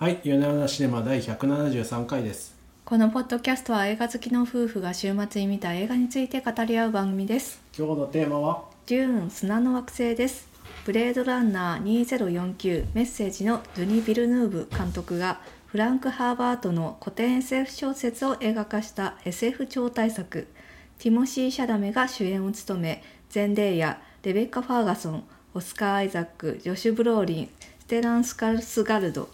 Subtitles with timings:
[0.00, 2.56] はい、夜な夜なシネマ第173回です。
[2.86, 7.60] このポッドキャストは映画好きの夫婦が週末に見た映画について語り合う番組です。
[7.76, 10.48] 今日のテーマは、デューン砂の惑星です。
[10.86, 20.48] ブレードランナー2049メッセージのドゥニ・ビルヌーブ監督がフランク・ハーバートの古典 SF 小説を映画化した SF 超大作
[20.98, 29.28] ティモシー・シャダメが主演を務めゼンデーヤレベッカ・ファーガソンオスカー・アイザックジョシュ・ブローリンステラン・スカルスガルド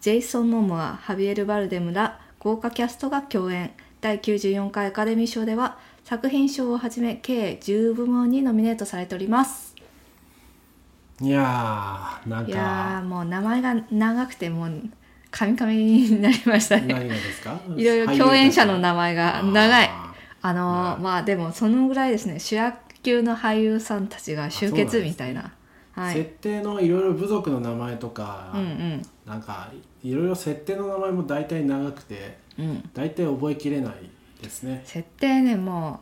[0.00, 3.72] ジェイソン・モモアハビエル・バルデムら豪華キャストが共演。
[4.00, 9.74] 第94回アカデミー賞では作品賞をはじめ計10部門にノミネートされております。
[11.20, 14.82] いやー、なんいやもう名前が長くてもう
[15.30, 16.92] カミカミになりましたね。
[16.92, 17.58] 何がですか？
[17.76, 19.88] いろいろ共演者の名前が長い。
[19.88, 22.38] ああのーまあでもそのぐらいですね。
[22.38, 25.52] 主役級の俳優さんたちが集結みたいな
[25.96, 26.14] はい。
[26.14, 29.02] ー設定のいろいろ部族の名前とか、うんうん。
[29.24, 29.72] なんか、
[30.04, 32.90] いろいろ設定の名前も大体長くて、うん。
[32.92, 33.94] 大体覚えきれない
[34.42, 34.82] ですね。
[34.84, 36.00] 設定ねも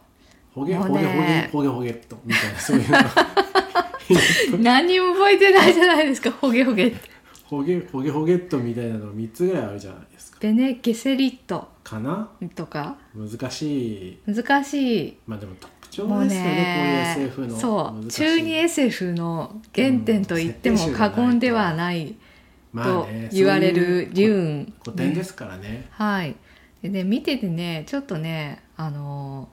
[0.52, 7.14] ほげほげほげねほげほげっと、みたいな、そういう 何も覚えてないじゃないですかホゲホゲって。
[7.44, 10.38] ほげほげほげっとみたいなの3つぐらいあるじゃないですか。
[10.40, 11.68] ベネ・ゲセリット。
[11.84, 12.30] かな？
[12.54, 12.96] とか。
[13.14, 14.18] 難しい。
[14.26, 15.16] 難しい。
[15.26, 15.54] まあでも
[15.94, 17.56] 特徴もうですよね、ねこういう SF の。
[17.56, 22.16] そう中二 SF の原点と言っても過言ではない
[22.74, 25.88] と言われるデューン、古典ですからね。
[25.90, 26.34] はい。
[26.82, 29.48] でね見ててねちょっとねあの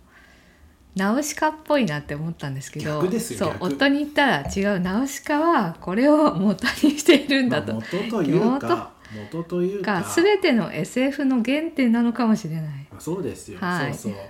[0.95, 3.66] ナウシカっぽいなって思ったんですけどそう逆。
[3.66, 4.80] 夫に言ったら違う。
[4.80, 8.92] ナウシカはこれを元にしているんだと、まあ元というか。
[9.14, 12.64] 元というかが全ての SF の原点なのかもしれない。
[12.89, 13.94] まあそうですよ、はい。
[13.94, 14.22] そうそう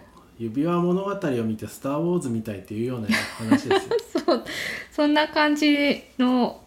[0.42, 3.94] 指輪物語を見て「スター・ウォーズ」みたいっていうような話ですよ。
[4.25, 4.44] そう
[4.92, 6.59] そんな感じの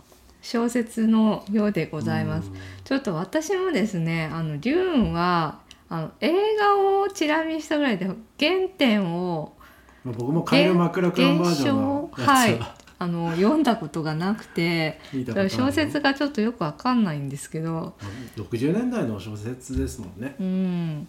[0.43, 2.51] 小説のようでございます。
[2.51, 2.57] うん。
[2.85, 5.59] ちょっと私もですねあのデューンは
[5.89, 8.17] あの映画をチラ見したぐらいで原
[8.79, 9.55] 点を
[10.05, 12.61] まあ僕もカエル・マクラクランバージョンのは、はい。
[12.97, 15.01] あの読んだことがなくて
[15.49, 17.95] 小説がちょっとよくわかんないんですけど。
[18.37, 21.09] 60年代の小説ですもんね、うん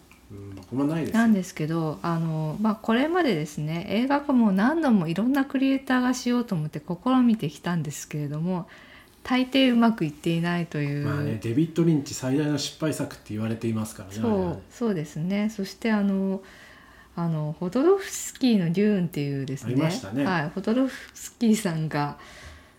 [0.84, 1.18] ないですよ。
[1.20, 8.68] なんですけどあの、まあ、これまでですね映画化も何度もいろんなクリエイターがしようと思って試みてきたんですけれども
[9.24, 14.62] 大抵うまくいっていないという、まあねデビッド・リンチ最大の失敗作って言われていますからねそうね。
[14.70, 15.50] そうですね。
[15.50, 16.42] そしてあの
[17.16, 20.26] あのホドロフスキーの「デューン」っていうですねありましたね。
[20.26, 22.18] はい、ホドロフスキーさんが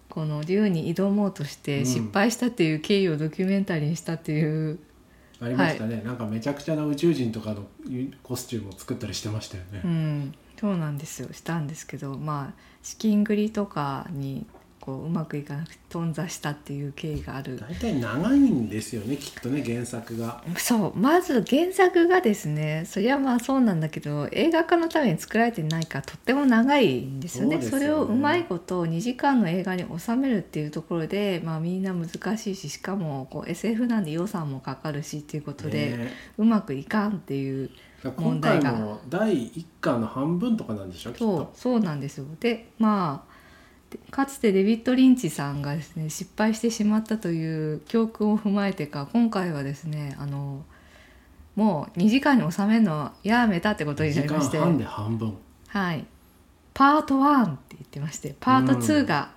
[0.09, 4.79] この「デューン」に挑もうとして失敗したっていう経緯をドキュメンタリーにしたっていう、
[5.41, 7.67] ありましたね、なんかめちゃくちゃな宇宙人とかの
[8.23, 11.29] コスチュームを作ったりしてましたよね、うん、そうなんですよ。
[11.33, 14.47] したんですけどまあ資金繰りとかに
[14.87, 17.59] こううまくいかなくて頓挫したっていう経緯がある。
[17.59, 20.45] 大体長いんですよねきっとね原作が。
[20.57, 27.57] そうまず原作がですねそりゃまあそうなんだけど映画化のために作られてないからとっても長いんですよね。
[27.57, 27.87] そうですよね。
[27.87, 37.71] れをうまいこと2時間の映画に収めるっていうところで、まあ、みんな難しいししかもこう SF なんで予算もかかるしっていうことで、ねうまくいかんっていう
[38.05, 38.73] 今問題が。
[38.73, 42.27] 回も第1巻の半分とかなんでしょきっそうとそうなんですよ。
[42.39, 43.36] でまあで
[44.11, 50.65] かつてデビッド・リンチさんがですね失敗してしまったという教訓を踏まえてか今回はですねあの
[51.55, 54.59] もう2時間に収めるのはやめたってこと2に時なりまして。
[54.59, 55.35] 間半で半分。
[55.69, 56.07] はい。
[56.75, 59.31] パート1って言ってましてパート2が、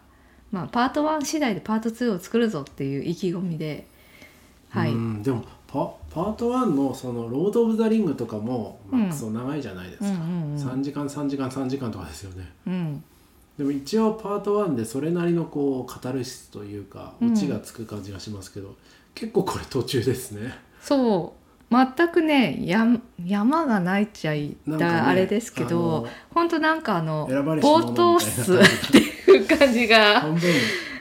[0.52, 3.88] まあパート1次第でパート2を作るぞっていう意気込みで
[4.70, 9.09] はい、うんでもパパート1のその「ロード・オブ・ザ・リング」とかも、まあうん。
[9.09, 10.58] クソ長いじゃないですか、うんうんうん。
[10.58, 12.52] 3時間3時間3時間とかですよね。
[12.68, 13.04] うん
[13.59, 17.34] でも一応パート1でそれなりのこうカタルシスというかうん。
[17.34, 18.78] オチがつく感じがしますけど、
[19.14, 20.53] 結構これ途中ですね。
[20.80, 21.36] そ
[21.70, 21.75] う。
[21.75, 22.88] 全くねや
[23.25, 30.26] 山がないっちゃいなんかねだあれですけあどの本当なんかあの冒頭みたい数な感っていう感じが。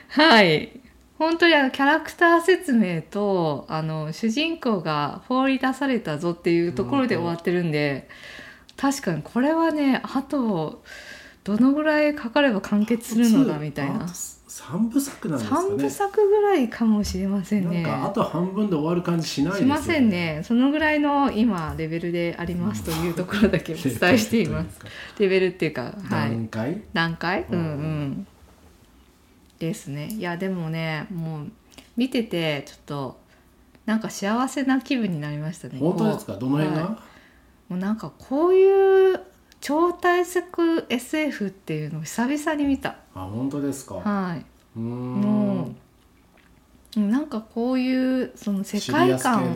[0.09, 0.81] はい。
[1.17, 8.09] 本当にあのキャラクター説明とあの主人公が放り出されたぞっていうところで終わってるんで
[8.75, 10.83] 確かにこれはねあと
[11.43, 14.05] どのぐらいかかれば完結するのだみたいな。
[14.05, 17.81] 3部作なんですか3部ね作ぐらいかもしれませんね。
[17.83, 20.41] なんかあと半分で終わる感じしないですよしませんね。
[20.43, 24.79] そのぐらいの今レベルでありますというところだけお伝えしています。
[25.19, 26.31] レベルっていうかはい。
[26.31, 26.81] 段階？
[26.93, 28.27] 何回ううんんうん。
[29.59, 30.07] ですね。
[30.07, 31.47] いやでもねもう
[31.95, 33.19] 見ててちょっと
[33.85, 36.33] なんか幸せな気分になりましたね本当ですか？
[36.33, 36.87] どの辺が、は
[37.69, 37.71] い。
[37.71, 39.21] もうなんかこういう
[39.61, 42.95] 超大作 SF っていうのを久々に見た。
[43.13, 43.95] あ本当ですか？
[43.95, 44.45] はい。
[44.75, 44.87] うーも
[45.63, 45.75] ん
[46.97, 49.53] うんなんかこういうその世界観。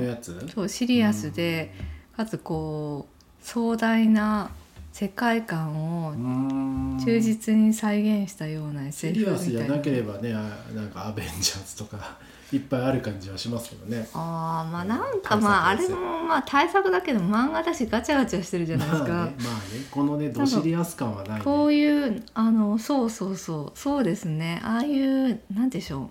[0.53, 1.73] そうシリアスで、
[2.15, 4.51] かつこう壮大な
[4.93, 6.99] 世界観をうん。
[7.03, 9.75] 忠実に再現したようなシ SF リアスじゃみたいな。
[9.77, 12.17] なければねあなんかアベンジャーズとか
[12.53, 14.07] いっぱいある感じはしますけどね。
[14.13, 19.61] あーまあうんなんかまああれもまあ大作だけど漫画だしガチャガチャしてるじゃないですか、まあねまあね。
[19.89, 21.43] このねドシリアス感はないね。
[21.43, 24.61] こういうあのそうそうそうそうですね。
[24.63, 26.09] ああいうなんでしょう。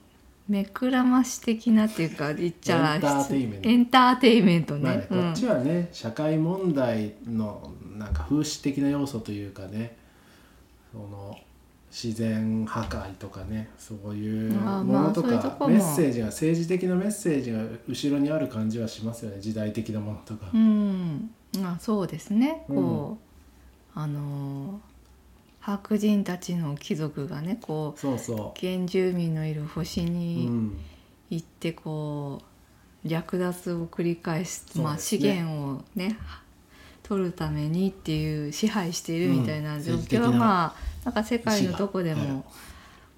[0.48, 3.68] 目くらまし的なっていうか 言っちゃエンターテインメント。
[3.68, 7.70] エンターテインメントね,、まあね、うんこっちはね社会問題の
[8.02, 9.96] なんか風刺的な要素というかね
[10.92, 11.38] その
[11.90, 15.28] 自然破壊とかねそういうものとか
[15.68, 20.46] メッセージが政治的なメッセージが後ろにある感じはしますよね時代的なものとか。
[20.54, 21.30] うん。
[21.60, 22.64] まあそうですね。
[22.66, 23.18] こ
[23.94, 24.80] う、あの
[25.60, 28.60] 白人たちの貴族がねこそうそう。
[28.60, 30.78] 原住民のいる星う、にん、
[31.28, 32.40] 行ってこ
[33.04, 36.16] う略奪を繰り返すまあ、資源をね
[37.02, 42.44] 取るためにっていう支配しているみたいな状況はまあなんか世界のどこでも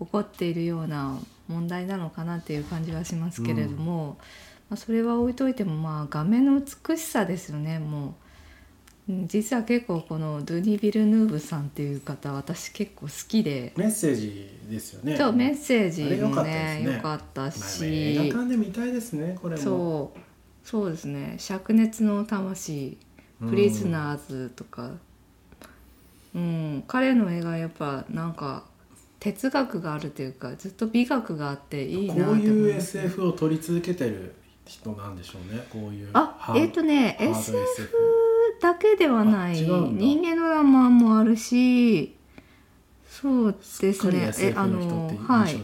[0.00, 4.16] 起こっているような問題なのかなっていう感じはしますけれども、
[4.70, 8.14] まあ、それは置いといてもまあ画面の美しさですよねもう。
[9.06, 15.18] 実は結構このドゥニ・ビルヌーブさんっていう方私結構好きで、メッセージですよね。
[15.18, 19.58] そうメッセージもねね良かったし、映画館で見たいですねこれ。
[19.58, 20.18] そう
[20.64, 22.96] そうですね「灼熱の魂」
[23.48, 24.92] 「プリズナーズ」とか。
[26.34, 26.84] うん。
[26.88, 28.64] 彼の映画やっぱなんか
[29.20, 34.34] 哲学があるというかずっと美学があっていいなって思こういういます SF を撮り続けてる
[34.66, 35.64] 人なんでしょうね。
[35.70, 37.88] こういうあえっ、とね SF
[38.60, 39.56] だけではない。
[39.56, 42.16] 人間ドラマもあるし
[43.20, 44.26] そうですね。
[44.26, 45.54] SF の人ってはい。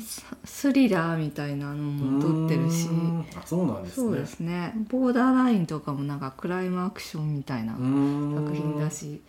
[0.00, 2.88] ススリラーみたいなのも撮ってるし。
[3.36, 4.06] あそうなんですね。
[4.06, 4.72] そうですね。
[4.88, 7.82] ボーダーラインとかもなんかクライムアクションみたいな作
[8.54, 9.20] 品だし。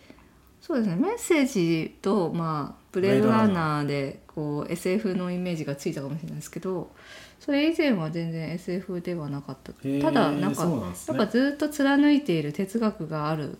[0.60, 0.96] そうですね。
[0.96, 6.92] メッセージとまあブレードランナーでこう SF のイメージがついたかもしれないですけど
[7.40, 9.72] それ以前は全然 SF ではなかった。
[9.72, 10.86] ただなんかなんね。
[11.08, 13.58] なんかずっと貫いている哲学がある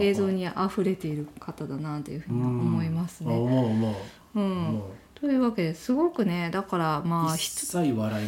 [0.00, 3.34] 映像に溢れている方だなというふうに思いますね。
[3.34, 3.94] 思
[4.34, 4.82] うん。
[5.14, 8.24] というわけですごくねだからまあ一切笑いがない。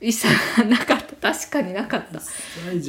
[0.00, 1.32] 一切なかった。
[1.32, 2.20] 確かになかった。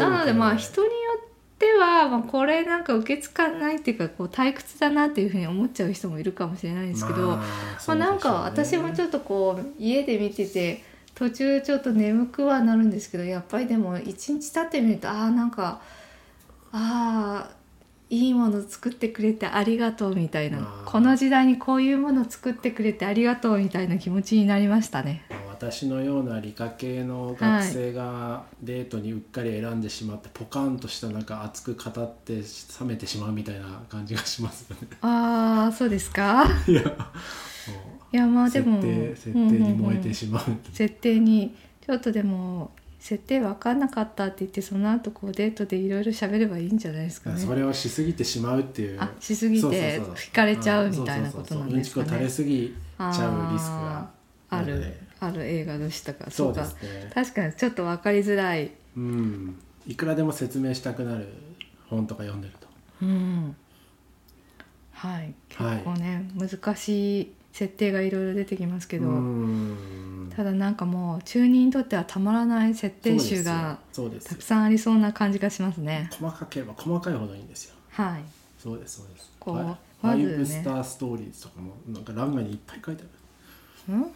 [0.09, 0.19] な。
[0.19, 7.43] のでまあ人によっては、まあ、これなんか受け付かないっていうかこう退屈だなっていうふうに思っちゃう人もいるかもしれないんですけど、ま
[7.87, 10.83] あなんか私もちょっっとこう家で見てて
[11.15, 15.81] 途中ちょっと眠くはなるんですけどやっぱりでも一日経ってみるとああんか
[16.73, 17.51] ああ
[18.09, 25.23] いいもの作ってくれてありがとうみたいなこの時代にこういうもの作ってくれてありがとうみたいな気持ちになりましたね。
[25.49, 32.41] 私のような理科系の学生がデートにうっかり選んでしまって、ポカンとしたなんか熱く語って
[32.81, 34.87] 冷めてしまうみたいな感じがしますよね。
[35.01, 36.45] ああそうですか？
[36.67, 40.43] いやいやまあでも設定設定に燃えてしまう。
[40.73, 41.55] 設定に
[41.85, 42.71] ちょっとでも
[43.03, 47.37] 設定分かんなかったって言ってその後こうデートでいろいろ喋ればいいんじゃないですかね。
[47.37, 48.97] それをしすぎてしまうっていう。
[48.97, 52.05] あしすぎてそうそうそう惹かれちゃうみたいなことなんですかね。
[52.05, 52.07] うん。
[52.07, 54.09] ちこ垂れすぎちゃうリスクが
[54.51, 56.67] あるある映画でしたかそうでか
[57.13, 59.59] 確かにちょっと分かりづらいうん。
[59.85, 61.27] いくらでも説明したくなる
[61.89, 62.41] 本とか読ん。
[62.41, 62.67] でると
[63.01, 63.55] うん。
[64.93, 69.77] はい結はい構ね、難しい設定がいろいろ出てきますけど、うん
[70.35, 74.29] ただなんかもう中二にとってはたまらない設定集がそうですよ。
[74.31, 76.09] たくさんありそうな感じがしますね。
[76.11, 77.75] 細かければ細かいほどいいんですよ。
[77.91, 78.23] はい。
[78.57, 79.31] そうですそうです。
[79.39, 80.25] こうファイまずね。
[80.25, 83.03] ファイブスターストーリーズとかもなんか欄外にいっぱい書いて
[83.89, 83.97] ある。
[83.97, 84.03] ん？
[84.03, 84.09] フ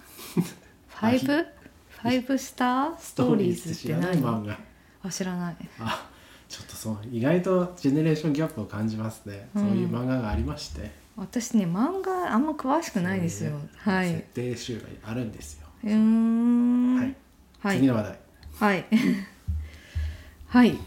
[0.96, 1.46] ァイブ？
[1.90, 4.44] ファイブスターストーリーズって知らない何？
[4.44, 4.60] 漫画。
[5.04, 5.56] あ知らない。
[5.80, 6.10] あ
[6.50, 9.68] ちょっとそう意外とジェネレーションギャップを感じますね、うん。
[9.68, 10.92] そういう漫画がありまして。
[11.18, 13.52] 私ね漫画あんま詳しくないですよ。
[13.52, 14.10] ねはい。
[14.10, 16.96] 設定集があるんですよ、うーん。
[16.98, 17.16] はい、
[17.60, 17.78] はい。
[17.78, 18.20] 次の話題。
[18.60, 18.86] はい。
[20.48, 20.78] はい。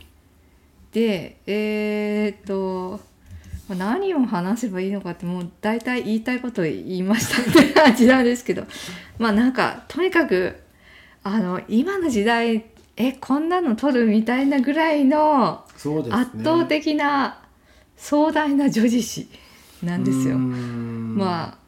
[0.93, 3.01] でえー、っと
[3.69, 8.67] まあ何を話せばいいのかってもう大体言いたいことを言いましたって感じなんですけど。
[9.19, 10.57] まあなんかとにかく
[11.23, 12.65] あの今の時代
[12.97, 15.65] えこんなの撮るみたいなぐらいの
[16.11, 17.39] 圧倒的な
[17.97, 19.29] 壮大な女子誌
[19.83, 20.37] なんですよ。
[20.37, 21.60] ままあ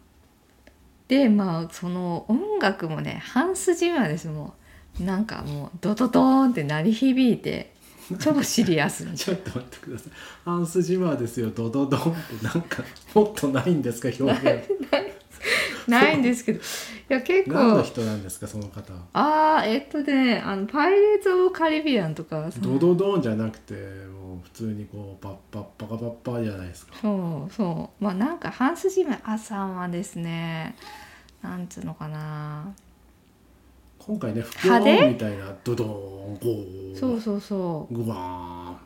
[1.12, 4.54] でまあその音楽もねハンス・ジマーですも
[4.98, 7.74] うなんかもうドドドーンって鳴り響いて
[8.18, 10.12] 超シリアスにちょっと待ってください。
[10.46, 11.50] ハンス・ジマーですよ。
[11.50, 12.82] ドドドンってなんか
[13.14, 14.68] もっとないんですか表現。
[15.86, 16.58] ないんですけど。
[16.58, 16.62] い
[17.10, 17.58] や結構。
[17.58, 26.94] 何の人なんですかその方ああえっとねあのパイレーツ・オブ・カリビアンとかドドドーンじゃなくてもう普通にこうパッパッパカパッパじゃないですか。
[27.00, 28.04] そうそう。
[28.04, 30.76] まあなんかハンス・ジムアさんはですね
[31.42, 32.72] なんつうのかな。
[33.98, 37.94] 今回ね不協和音みたいなドドーンゴーそうそうそう。
[37.94, 38.18] グワー。
[38.18, 38.76] ン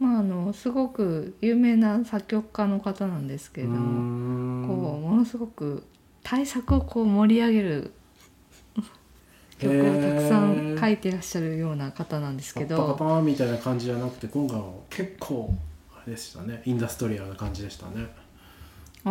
[0.00, 4.66] まああのすごく有名な作曲家の方なんですけれどもん。
[4.66, 5.84] こうものすごく
[6.24, 7.92] 大作をこう盛り上げる
[9.62, 12.94] 曲をたくさん書いてらっしゃるような方なんですけど。
[12.98, 15.54] パーンみたいな感じじゃなくて今回は結構
[15.94, 16.62] あれでしたね。
[16.64, 18.06] インダストリアルな感じでしたね。
[19.04, 19.10] あ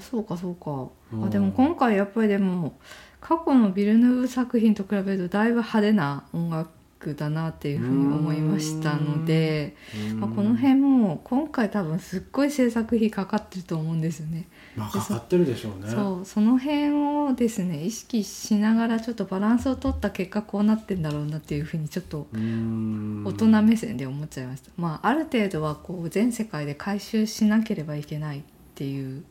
[0.14, 0.88] うかそうか。
[1.12, 1.24] うん。
[1.24, 2.78] あでも今回やっぱりでも
[3.20, 6.70] 過去のビルヌーブ作品と比べるとだいぶ派手な音楽
[7.14, 9.76] だなっていうふうに思いましたので、
[10.18, 14.46] まあ、この辺も今回多分すっごい制作費かかってると思うんですよね。
[14.76, 15.90] まあかかってるでしょうね。
[15.90, 16.90] そうその辺
[17.28, 24.70] をですね意識しながらちょっとバランスを取った結果こうなってんだろうなっていうふうにちょっと大人目線で思っちゃいました。
[24.76, 28.42] まあある程度はこう全世界で回収しなければいけないっ
[28.74, 29.24] ていう。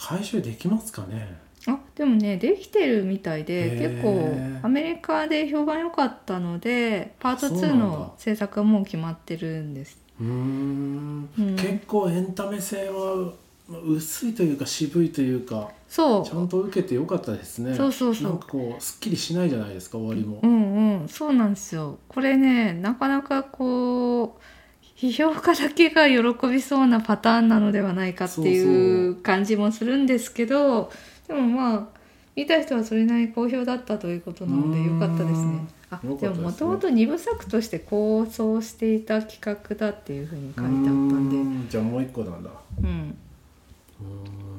[0.00, 1.45] 回収できますかね？
[1.68, 7.84] あでもねできてるみたいで結構アメリカで評判良かったのでパート2そうなんだ。
[7.84, 9.98] の制作はもう決まってるんです。
[10.20, 11.28] うーん。
[11.38, 11.56] うん。
[11.56, 13.32] 結構エンタメ性は
[13.68, 16.24] まあ薄いというか渋いというかそう。
[16.24, 17.74] ちゃんと受けてよかったですね。
[17.74, 18.30] そうそうそう。
[18.30, 20.38] なんかこうすっきりしないじゃないですか終わりも。
[20.42, 21.98] うんうんそうなんですよ。
[22.08, 29.16] これねなかなかこう批評家だけが喜びそうなパターンなのではないかっていう。
[29.16, 30.90] 感じもするんですけど
[31.26, 31.86] でもまあ
[32.34, 35.66] 見た人はそれなりに好評だったということなのでよかったですね。
[35.88, 41.70] あでももともと2部作として構想していた企画だっていうふうに書いてあったんで。
[41.70, 42.50] じゃあもう一個なんだ。
[42.80, 42.86] うん。
[42.86, 44.56] うーん。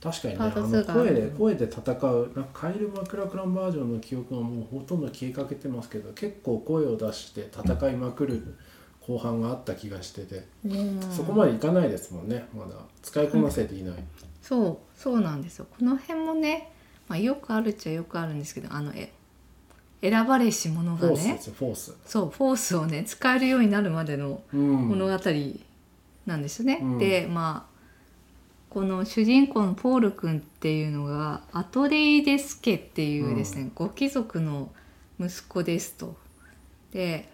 [0.00, 8.56] 確かにねあの2が声で声で戦うなんかカイル・マクラクランバージョンの記憶がもうほとんど消えかけてますけど結構声を出して戦いまくる
[9.00, 12.74] 後半があった気がしてて、うんそこまでいかないですもんねまだ。
[13.02, 13.94] 使いこなせていない、
[14.46, 15.66] そうそうなんですよ。
[15.68, 16.70] この辺もね、
[17.08, 19.12] まあ、よくあるっちゃよくあるんですけどあのえ
[20.00, 25.24] 選ばれし者がねフォースそうフォースをね使えるようになるまでのうん、物語
[26.26, 26.78] なんですよね。
[26.80, 26.98] うん。
[26.98, 27.76] でまあ
[28.70, 34.70] この主人公のポール君っていうのがアトレイデス家っていうですね、ご貴族の
[35.18, 36.14] 息子ですと。
[36.92, 37.28] で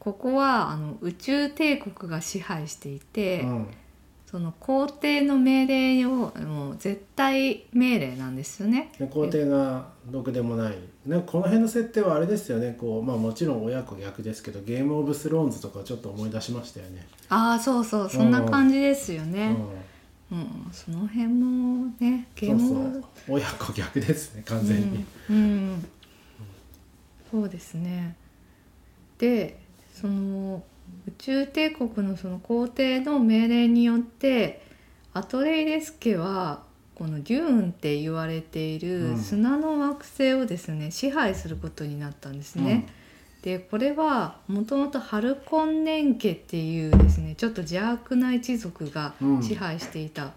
[0.00, 3.66] ここはあの宇宙帝国が支配していて、うん
[4.30, 8.92] その皇帝の命令をもう絶対命令なんですよね。
[8.96, 17.08] で皇帝がろくでもないなんかこの辺の設定はあれですよねこう、まあ、もちろん親子逆ですけどゲームオブスローンズとかちょっと思い出しましたよね。
[17.28, 19.50] ああそうそうそんな感じですようね。
[19.50, 19.56] ん
[20.30, 25.04] うん、その辺もねゲームう親子逆ですね完全に。
[25.28, 25.86] うん、うん
[27.32, 28.16] そうですね
[29.18, 29.58] で
[29.92, 30.62] その
[31.06, 34.62] 宇宙帝国のその皇帝の命令によって
[35.12, 36.62] アトレイデス家は
[36.94, 39.18] このデューンって言われているうん。
[39.18, 42.86] 砂の惑星をですね支配することになったんですね。
[43.42, 49.42] でこれはもともとハルコンネン家っていうですねちょっと邪悪な一族がうん。
[49.42, 50.32] 支配していた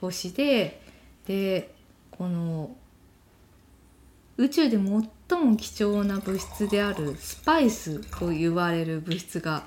[0.00, 0.80] 星で、
[1.26, 1.74] で
[2.10, 2.70] この
[4.38, 9.64] 宇宙で最も貴重な物質であるスパイスと言われる物質が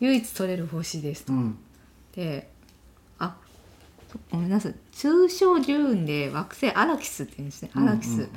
[0.00, 1.32] 唯一取れる星ですと。
[1.32, 1.58] うん。
[2.14, 2.50] で
[3.18, 3.36] あ
[4.30, 4.74] ごめんなさい。
[4.92, 7.70] 通称デューンで惑星アラキスって言うんですね。
[7.74, 8.28] アラキス。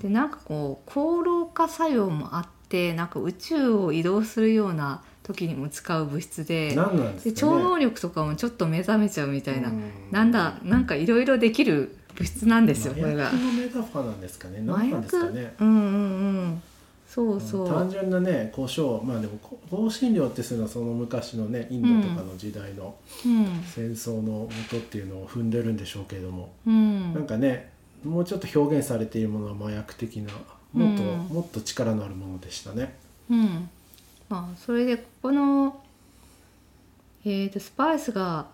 [0.00, 9.82] でなんかこう高老化作用もあってなんか宇宙を移動するような時にも使う物質で何なんで超能力とかもちょっと目覚めちゃうみたいな、うん。
[10.10, 13.28] なんだなんかいろいろできる物質なんですよこれが。
[13.28, 13.46] 麻薬。
[13.46, 14.62] のメタファーなんですかね。
[14.64, 15.54] 何なんですかね。
[15.60, 15.86] うんうんう
[16.46, 16.62] ん
[17.12, 22.94] そうそう、単純なね胡椒まあでもこ香辛料ってするのはその昔のねインドとかの時代の
[23.26, 23.62] うん。
[23.64, 27.12] 戦争の元っていうのを踏んでるんでしょうけれども、うん。
[27.12, 27.72] なんかね
[28.04, 30.32] もうちょっと表現されているものは麻薬的な
[30.72, 32.94] もっと、うんもっと力のあるものでしたね。
[33.28, 33.68] うん。
[34.28, 35.82] まあそれでここの、
[37.24, 38.46] えー、とスパイスが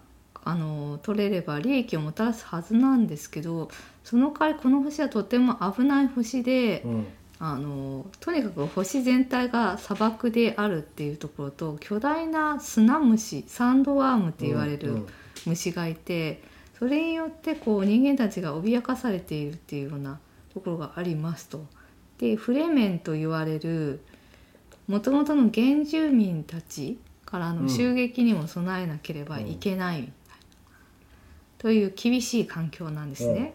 [0.43, 3.69] あの取れれば利益をもたらすはずなんですけど
[4.03, 7.07] その代わりこの星はとても危ない星で、うん
[7.39, 15.07] あのとにかく星全体が砂漠であるっていうところと巨大な砂虫サンドワームって言われるうん
[15.45, 16.43] 虫がいて、
[16.79, 20.19] それによってこう人間たちが脅かされているっていうような
[20.53, 21.65] ところがありますと。
[22.19, 24.01] でフレメンと言われる
[24.89, 30.17] もともとの原住民たちからうんの襲撃にも備えなければいけないみたいな。
[31.59, 33.55] という厳しい環境なんですね。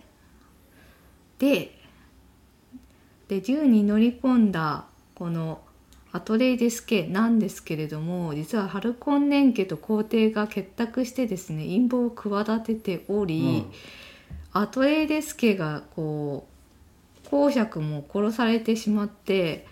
[1.40, 1.81] で
[3.32, 4.84] で銃に乗り込んだ
[5.16, 5.62] この
[6.12, 13.66] アトレイデス家なんですけれども実はハルコンネン家と皇帝が結託してですね陰謀を企てており、
[14.52, 16.46] アトレイデス家がこ
[17.26, 19.66] う公爵も殺されてしまって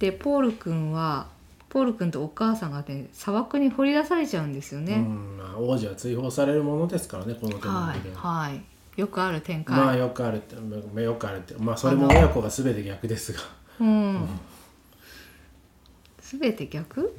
[0.00, 1.28] でポール君は
[1.68, 4.94] ポール君とお母さんがね砂漠に掘り出されちゃうんですよね。
[4.94, 7.98] うんまあ、王子は追放されるものですからねこの手のはい。
[8.12, 9.76] はいよくある展開。
[9.76, 13.40] まあよくあるってまあよくあるってまあそれも親子が全て逆ですが
[13.80, 14.28] うん。
[16.20, 17.16] すべて逆？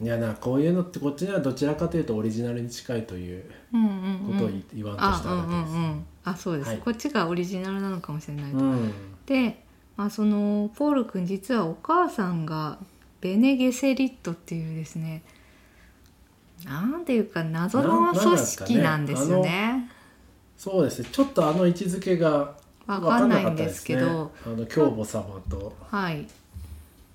[0.00, 3.90] いやなこういうのってこっちにはどちらかというとオリジナルに近いといううんうん
[4.30, 4.34] うん。
[4.34, 5.72] ことを言言わんとあしたわけです。
[6.24, 8.58] あそうです、はいこっちがオリジナルなのかもしれないと。
[8.58, 8.92] うん
[9.26, 9.62] で、
[9.96, 12.78] まあ、そのポール君実はお母さんが
[13.20, 15.22] ベネ・ゲセリットっていうですね
[16.64, 19.90] なんていうか謎の組織なんですよね。
[20.60, 21.08] そうですね。
[21.10, 22.54] ちょっとあの位置づけが
[22.86, 24.30] わかんないんですけど。
[24.44, 25.74] あの教母様と。
[25.90, 26.26] はい。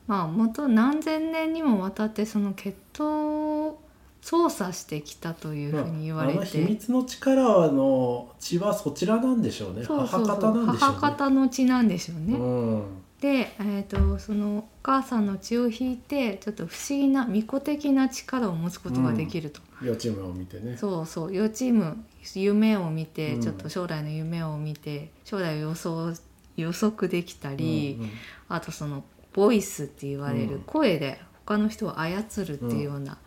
[0.08, 3.80] まあ元何千年にもわたってその血統を
[4.20, 9.84] 操作してきたというふうに言われまあ秘て、密の力の血はそちらなんでしょうね。
[9.84, 10.36] そうそうそう。
[10.36, 10.96] 母方なんでしょうね。
[11.00, 12.34] 母方の血なんでしょうね。
[12.36, 12.84] うん。
[13.22, 26.13] で、えー、とそのお母さんの血を引いてちょっと不思議な巫女的な力を持つことができると、幼稚園を見てねそうそう幼チーム夢を見て、うんちょっと将来の夢を見て将来を予想
[26.55, 28.12] 予測できたり、うんうん
[28.48, 29.03] あとその
[29.34, 33.17] ボイスって言われる声で他の人を操るっていうような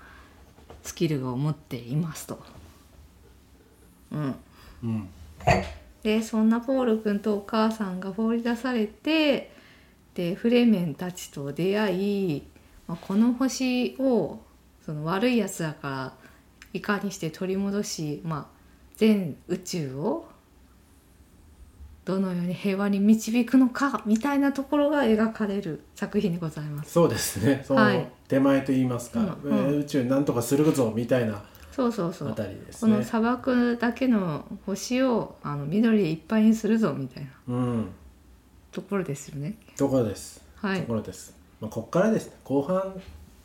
[0.83, 2.41] スキルを持っていますと。
[4.13, 4.35] うん、
[4.85, 5.09] うん
[6.03, 9.53] でそんなポール君とお母さんが放り出されて
[10.15, 12.43] でフレメンたちと出会い、
[12.87, 14.39] まあ、この星を
[14.87, 16.13] その悪いやつだから
[16.73, 18.59] いかにして取り戻し、まあ、
[18.97, 20.29] 全宇宙を
[22.05, 26.93] どのように平和に導くのかみたいなところが描かれる作品でございます。
[26.93, 27.63] そうですね。
[27.67, 27.99] そはい。
[27.99, 29.59] の手前と言いますか、うんうん。
[29.59, 32.31] えー宇宙なんとかするぞみたいなそうそうそう。
[32.31, 37.31] あたりですこのね砂漠だけの星をあの緑でいっぱいにするぞみたいな。
[37.55, 37.89] うん。
[38.73, 39.57] ところですよね。
[39.77, 40.81] ところです、はい。
[40.81, 42.29] ところです、まあ、こっからです。
[42.29, 42.95] ね後半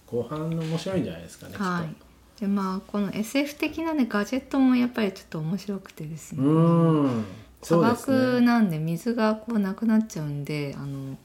[0.05, 1.95] 後半面白いんじゃないですかね、はい、
[2.39, 6.39] でまあこの SF 的なねガジェットもやっぱりちょっと面白くてですね。
[6.39, 7.25] とうーん。
[7.61, 8.17] そ砂うですね。
[8.17, 11.17] 漠なんで水がこうなくなっちゃうんであの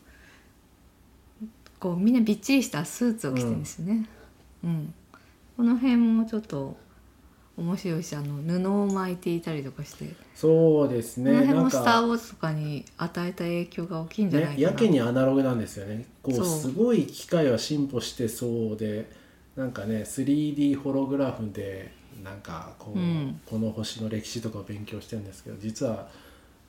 [1.81, 4.09] こうみんなびっちりしたスーツを着てるんですよね。
[4.65, 4.95] うん。
[5.57, 6.77] この辺もちょっと
[7.57, 14.69] 面白いしあの布を巻いていたりとかして、そうですこのね辺も「なんスター・かウォーズ」とかに与えた影響が大きいんじゃないね、かな。
[14.69, 16.07] やけにアナログなんですよね。
[16.23, 16.45] こう。
[16.45, 19.11] すごい機械は進歩してそうで
[19.59, 21.91] なんかね 3D ホログラフで
[22.23, 23.41] なんかこう、うん。
[23.45, 26.09] この星の歴史とかを勉強してるんですけど実は、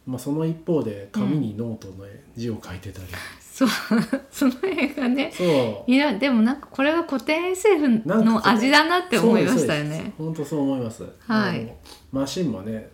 [0.07, 3.05] まあ、その一方で紙にノートの字を書いてたり、
[3.39, 3.69] そう。
[4.31, 5.31] その辺がね。
[5.31, 5.91] そう。
[5.91, 10.13] いやでもなんかこれが古典 SF の味だなって思いましたよね。
[10.17, 11.05] 本当そう思います。
[11.27, 11.71] はい。
[12.11, 12.89] マシンもね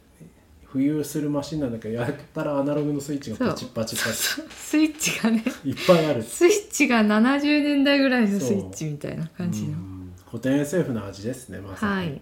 [0.76, 4.18] 浮遊するマシンなんだけどやったらアナログのスイッチがパチッパチッパチ
[4.52, 6.22] スイッチがねいっぱいある。
[6.22, 12.10] スイッチが70年代ぐらいのスイッチみたいな感じのうん古典 SF の味ですねまさに。
[12.10, 12.22] はい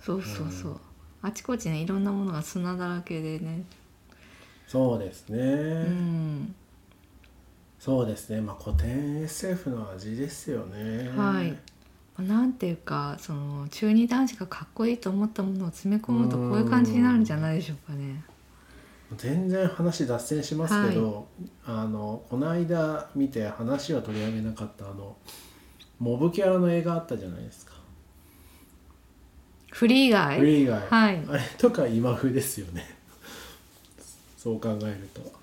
[0.00, 0.80] そうそうそう、
[1.22, 3.62] あちこちねいろんなものが砂だらけでね
[4.66, 5.38] そうですね。
[5.38, 6.54] うん
[7.78, 8.40] そうですね。
[8.40, 11.08] まあ古典 SF の味ですよね。
[11.16, 11.56] はい。
[12.18, 18.22] なんていうかその中二男子がかっこいいと思ったものを詰め込むとこういう感じになるんじゃないでしょうかね。
[19.16, 21.26] 全然話脱線しますけど、
[21.66, 25.16] あのこの間見て話は取り上げなかったあの
[25.98, 27.72] モブキャラの映画あったじゃないですか。
[29.70, 31.22] フリー以外フリー以外、はい。
[31.28, 32.96] あれとか今風ですよね。
[34.36, 35.41] そう考えると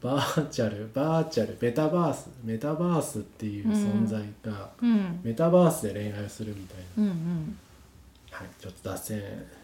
[0.00, 5.20] バーチャルバーチャルメタバースメタバースっていう存在が、うん。
[5.22, 7.58] メタバースで恋愛をするみたいな、うんうん。
[8.30, 9.22] はい、ちょっと脱線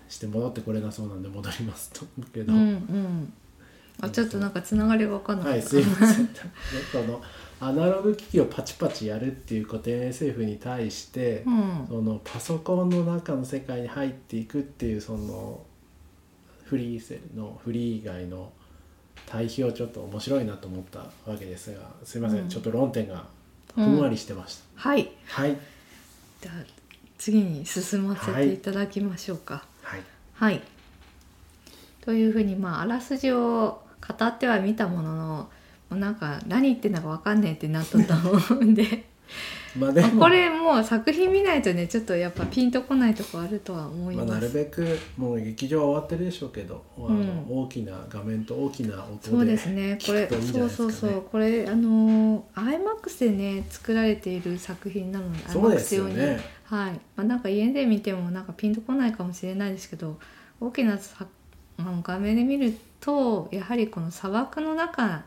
[0.08, 3.32] して戻ってこれなそうなんで戻りますと思うけど、うんうん。
[4.00, 6.26] あちょっとなんかつながりが分かんなかった、はいすいません。
[6.26, 6.32] で
[6.90, 7.22] その
[7.60, 11.86] アナログ機器をパチパチやるっていう古典 SF に対して、うん。
[11.88, 15.60] そのパソコンの中の世界に入っていくっていうその
[16.64, 18.50] フリーセルのフリー以外の
[19.26, 22.48] 対比をちょっと面白いなと思ったわけですがすいません、うん。
[22.48, 23.24] ちょっと論点が
[23.74, 25.10] ふんわりしてました、はい。
[25.26, 25.56] はい。
[26.40, 26.54] じゃあ
[27.18, 29.64] 次に進ませていただきましょうか。
[29.82, 30.02] はい。
[30.34, 30.60] はい、
[32.00, 35.48] というふうにまああらすじを語ってはみたもののも
[35.92, 39.06] うなんか何言ってんだか分かんねえってなっとったもんで
[39.78, 40.20] まあでも。
[40.20, 49.98] これもう作品見ないとねちょっとやっぱピンとこないとこあるとは思いまあ、ます、なるべくもう劇場は終わってるでしょうけど、あのうん大きな画面と大きな音でそうですね。
[50.04, 51.22] これ聞くといいんじゃそうそうそう。
[51.22, 56.16] これあの iMAX でね作られている作品なのでそうですよ IMAX 用に。
[56.16, 60.18] ねはい、まあ、なんか家で見てもなんかピンとこないかもしれないですけど
[60.58, 61.26] 大きなさ
[61.76, 65.22] あの画面で見るとやはりこの砂漠の中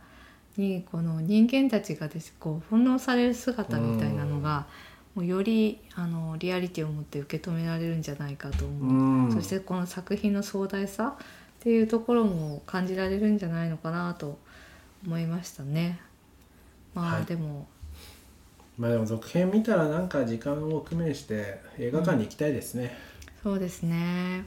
[0.57, 4.65] にこの人間たちがですこう翻弄される姿みたいなのが
[5.15, 9.31] もうよりあのリアリティを持って受け止められるんじゃないかとう思う、ん。
[9.31, 11.23] そしてこの作品の壮大さっ
[11.61, 14.37] ていうところも感じられるんじゃないのかなと
[15.05, 15.99] 思いましたね。
[16.93, 17.25] まあ、はい。
[17.25, 17.67] でも。
[18.77, 22.97] まあでも続編見たらなんか時間を工面して映画館に行きたいですね、
[23.41, 24.45] そうですね。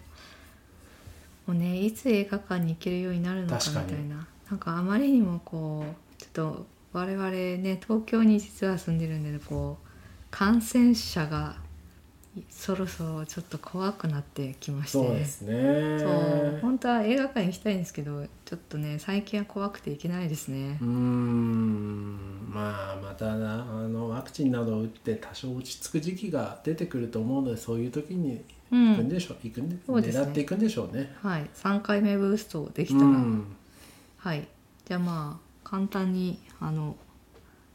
[1.47, 9.87] もうねいつ映画館に行けるようになるのかみたいななんかあまりにもこうちょっと我々ね東京に実は住んでるんでこう
[10.31, 11.57] 感染者が
[12.51, 14.99] そろそろちょっと怖くなってきまして。
[14.99, 15.99] そうですね。
[15.99, 20.79] そう本当は映画館に行きたいんですけどちょっとね最近は怖くて行けないですね。
[20.81, 20.87] うー。
[20.87, 22.51] ん。
[22.51, 29.81] まあまたなあのワクチンなどを打って多少落ち着く時期が出てくると思うのでそういう時にう行くんん、でしょう、行くんでね。
[29.87, 31.15] 狙っていくんでしょうね。
[31.23, 31.51] はい。
[31.55, 33.57] 3回目ブーストできたら、うん
[34.19, 34.47] はい。
[34.85, 36.97] じゃあまあ簡単にあの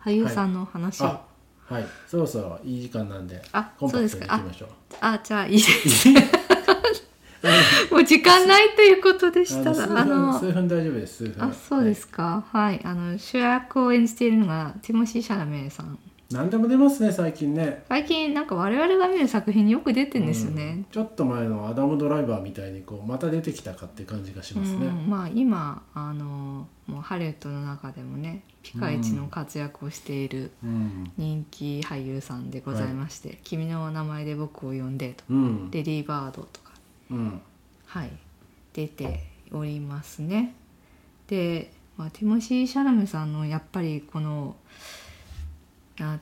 [0.03, 1.01] 俳優さんの話。
[1.01, 1.25] を、あ
[1.69, 1.85] はい。
[2.07, 4.37] そろそろいい時間なんであコンパクトにいきそうですか？
[4.37, 4.69] ましょう。
[5.01, 6.09] あじゃあいいです。
[7.91, 11.43] もう時間ないということでしたあの数分らあの数分大丈夫です数分。
[11.49, 12.43] あそうですか。
[12.51, 15.99] はい、あの主役を演じているのがティモシー・シャラメイさん
[16.33, 17.83] 何でも出ますね最近ね。
[17.87, 20.55] 最近なんか我々が見る作品によく出てるんですようん。
[20.55, 31.11] ね、ちょっと前のアダム・ドライバーみたいにこうまた出てきたかっていう感じがしうんますね、まあ今あのもうハリウッドの中でもねピカイチの活躍をしているうん。
[31.17, 36.71] 人気俳優さんでございまして「君の名前で僕を呼んで」とうん「レディー・バード」とか。
[37.11, 37.41] うん。
[37.85, 38.11] はい、
[38.73, 39.19] 出て
[39.51, 40.55] おりますね。
[41.27, 44.55] で、まあ、ティモシー・シャラメさんのやっぱりこの
[45.99, 46.19] あ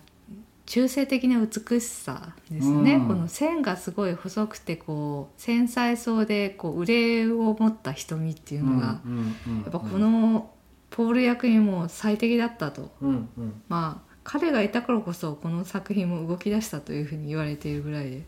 [0.66, 3.08] 中性的な美しさですね、うん。
[3.08, 10.50] この線がすごい細くてこう繊細そうでこう憂いを持った瞳っていうのが、やっぱこの
[10.90, 12.92] ポール役にも最適だったと。
[13.02, 13.62] うんうん。
[13.68, 18.24] まあ彼がいたからこそこの作品も動き出したというふうに言われているぐらいで。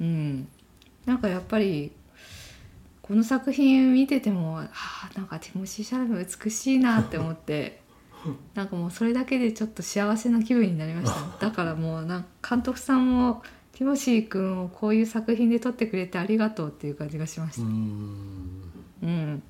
[0.00, 0.48] うん。
[1.06, 1.92] なんかやっぱり
[3.02, 7.79] この作品見ててもああなんかティモシー・シャラメ美しいなって思って
[8.54, 11.38] なんかもうそれだけでちょっと幸せな気分になりました。
[11.46, 17.62] だからもうなんか監督さんもティモシー君をこういう作品で撮ってくれてありがとうっていう感じがしました。
[17.62, 18.62] うーん。
[19.02, 19.42] うん。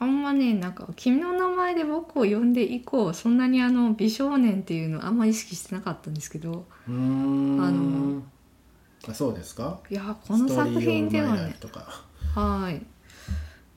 [0.00, 7.60] あんまねなんか「君の名前で僕を呼んで」以降そんなにあの美少年っていうのあんま意識してなかったんですけどうーん。
[7.60, 8.22] あの
[9.08, 9.80] あそうですか？
[9.90, 11.56] いやこの作品ではね。
[12.34, 12.86] はい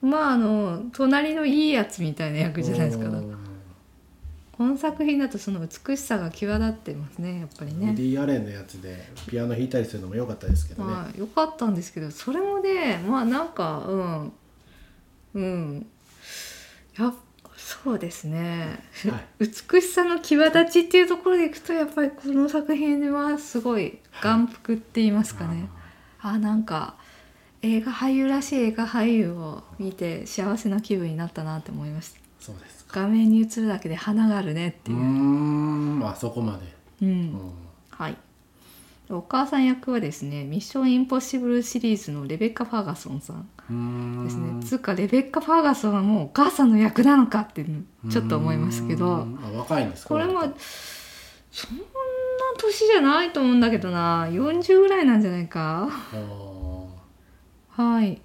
[0.02, 3.06] まああの隣のいいやつみたいな役じゃないですか。
[3.06, 3.36] うん。
[4.52, 7.92] この作品だとその美しさが際立ってますねやっぱりね。
[7.92, 14.32] ウディ・アレンのやつでピアノ弾いたりするのも良かったですけどね、はい、よかったんですけどそれもねまあなんかうん
[15.34, 15.86] うん。
[16.98, 17.12] や
[17.56, 19.48] そうですね、はい。
[19.70, 25.68] 美しさの際立ちっていうところでいくとやっぱりこの作品ではすごい眼福って言いますかね、
[26.20, 26.96] あなんか
[27.62, 32.20] 映画俳優らしい映画俳優を見て幸せな気分になったなって思いました。
[32.40, 33.02] そうですか。
[33.02, 36.02] 画面に映るだけで花があるねっていう、ん。
[36.04, 37.08] あそこまで、うん。
[37.08, 37.52] うん。
[37.90, 38.16] はい。
[39.10, 44.62] お母さん役はですね、ミッションインポッシブルシリーズのレベッカ・ファーガソンさんですね。
[44.64, 47.64] つうかレベッカ・ファーガソンはもうお母さんの役なのかって
[48.10, 50.08] ちょっと思いますけうど、若いんですか？
[50.08, 50.54] これも割
[51.50, 51.82] そんな
[52.58, 55.90] 年じゃないと思うんだけどな、40ぐらいなんじゃないか。
[57.76, 58.20] とはい。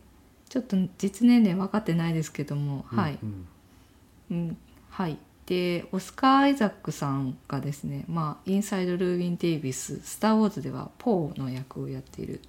[0.49, 3.19] ちょっと実年齢分かってないですけども、あーはい。
[3.21, 3.47] うん
[4.29, 4.57] うん、
[4.89, 5.17] はい。
[5.45, 12.41] で、オスカー・アイザックさんがですね、まあ、インサイド・ルービン・デイビス、スター・ウォーズではポーの役をやっている。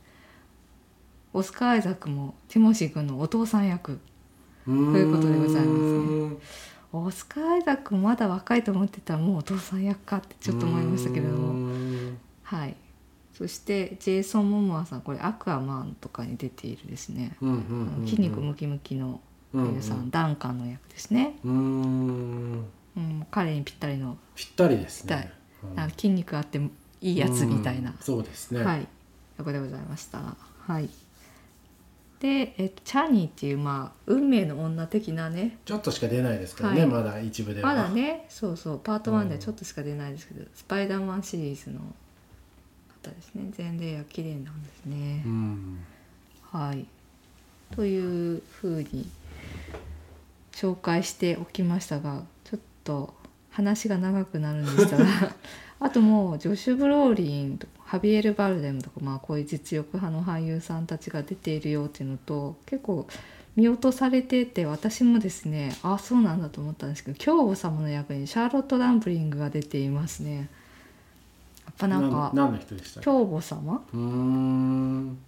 [1.33, 4.01] オスカー・アイザックもティモシー君のお父さん役。
[4.67, 6.37] うんということでございますね
[6.93, 11.53] オスカー・アイザックもまだ若いと思ってたらもうお父さん役かってちょっと思いましたけれども。
[11.53, 12.77] んはい。
[13.39, 17.37] そして、ジェイソン・モモアさん、これ、アクアマンとかに出ているですね。
[17.41, 18.05] うんうんうんうん。
[18.05, 19.21] 筋肉ムキムキの
[19.55, 21.37] 俳優さん、ダンカンの役ですね。
[21.45, 22.65] うーん。
[22.97, 25.33] うん、彼にぴったりのぴったりですね。
[25.63, 25.77] り。
[25.77, 26.59] なんか筋肉あって
[27.01, 27.91] いいやつみたいな。
[27.91, 28.89] うん、そうですね、はい。
[29.39, 30.19] 役でございました。
[30.59, 30.91] はい。
[32.19, 35.59] で、えっと、チャーニーっていうまあ運命の女的なね。
[35.65, 36.89] ちょっとしか出ないですけどね、はい。
[36.89, 37.69] まだ一部では。
[37.69, 38.27] まだね。
[38.29, 38.81] そうそう。
[38.81, 41.79] パート1ではちょっとしか出ないですけど、スパイダーマンシリーズの
[43.03, 43.51] 方ですね。
[43.57, 45.23] 前例が綺麗なんですね。
[45.25, 45.79] う、ん。
[46.51, 46.87] はい。
[47.75, 49.09] というふうに
[50.53, 53.15] 紹介しておきましたがちょっと
[53.51, 55.07] 話が長くなるんでしたら
[55.81, 63.07] あともうジョシュ・ブローリンとかハビエル・バルデムとか、まあ、こういう実力派の俳優さんたちが出ているよっていうのと結構
[63.55, 70.49] 見落とされてて私もですねあそうなんだと思ったんですけど教母様の役にシャーロット・ランブリングが出ていますね。
[71.79, 73.05] ぱなんか何の人でしたっけ？
[73.05, 73.83] 教母様？
[73.93, 75.19] うーん。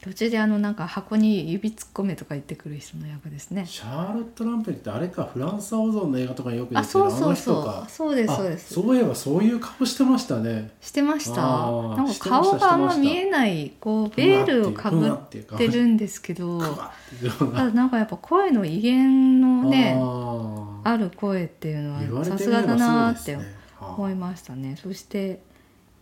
[0.00, 3.64] 途中であのなんか箱に指突っ込めとか言ってくる人の役ですね。
[3.66, 7.88] シャーロット・ランプリってあれかフランスオゾンの映画とかによく出あてるあのそうそうそう。
[7.88, 8.74] そうですあそうです。
[8.74, 10.72] そういえばそういう顔してましたね。
[10.80, 11.40] してました。
[11.40, 16.58] なんか顔があんま見えないこうベールをかぶっっててるんですけど。
[16.58, 17.84] な。
[17.84, 24.76] んかやっぱ声の威厳のねあある声っていうのはさすがだなーってね思いましたね。
[24.76, 25.40] そして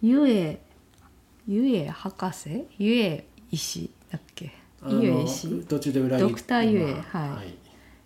[0.03, 0.61] ゆえ
[1.49, 2.66] ゆえ博士？
[2.79, 3.57] ゆえ医
[4.11, 4.53] だっけ？
[4.88, 7.55] ゆえ医師途中で裏ドクターゆえまあはい。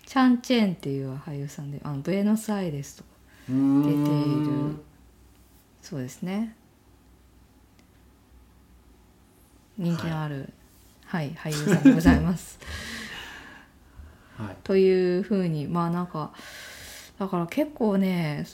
[0.07, 3.05] チャン・チェンっていう俳優さんであのブエノスアイレスと
[3.49, 3.95] 出てい
[4.47, 4.77] る。
[5.83, 6.57] そうですね。
[9.77, 10.53] 人気のある、
[11.07, 12.59] はい俳優さんでございます。
[14.39, 14.57] はい。
[14.65, 16.33] というふうにまあなんか
[17.19, 18.47] だから結構ね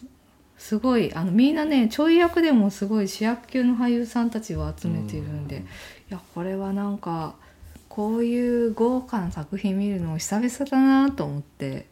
[0.60, 5.62] すすごいあのみんなねちょい役でもすごい主役級の俳優さんたちを集めているんでうん。
[5.62, 5.66] い
[6.10, 7.34] やこれはなんか
[7.88, 11.86] こういう豪華な作品見るの久々だなと思って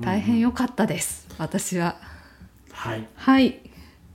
[0.00, 1.96] 大変良かったです、私は。
[2.72, 3.06] はい。
[3.16, 3.60] はい。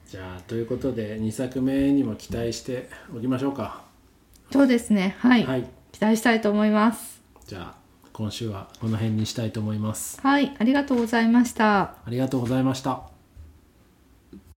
[0.10, 3.84] じゃあということで2作目にも期待しておきましょうか。
[4.52, 5.68] そうですねはい、はい。
[5.92, 7.22] 期待したいと思います。
[7.48, 7.76] じゃあ
[8.14, 10.20] 今週はこの辺にしたいと思います。
[10.22, 11.82] はいありがとうございました。
[11.82, 13.15] ありがとうございました